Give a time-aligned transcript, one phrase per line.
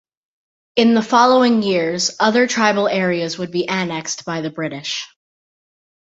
[0.75, 5.07] In the following years, other tribal areas would be annexed by the British.